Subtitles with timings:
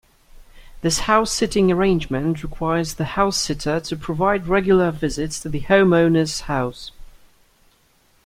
[0.81, 6.89] This house-sitting arrangement requires the house-sitter to provide regular visits to the homeowner's house.